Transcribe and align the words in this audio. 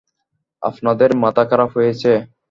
আপনাদের 0.63 1.09
মাথা 1.23 1.43
খারাপ 1.49 1.69
হয়েছে? 1.77 2.11